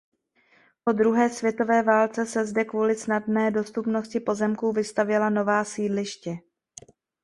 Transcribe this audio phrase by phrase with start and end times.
[0.83, 6.37] Po druhé světové válce se zde kvůli snadné dostupnosti pozemků vystavěla nová sídliště.